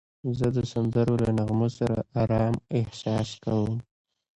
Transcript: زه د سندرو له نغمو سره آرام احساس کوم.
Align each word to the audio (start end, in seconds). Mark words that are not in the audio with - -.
زه 0.37 0.47
د 0.55 0.59
سندرو 0.71 1.13
له 1.23 1.29
نغمو 1.37 1.69
سره 1.77 1.97
آرام 2.21 2.55
احساس 2.79 3.29
کوم. 3.43 3.75